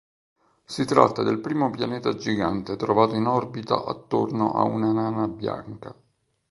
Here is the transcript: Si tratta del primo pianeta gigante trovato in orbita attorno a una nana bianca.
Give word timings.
Si 0.65 0.83
tratta 0.83 1.21
del 1.21 1.37
primo 1.37 1.69
pianeta 1.69 2.15
gigante 2.15 2.75
trovato 2.75 3.13
in 3.13 3.27
orbita 3.27 3.85
attorno 3.85 4.51
a 4.55 4.63
una 4.63 4.91
nana 4.91 5.27
bianca. 5.27 5.95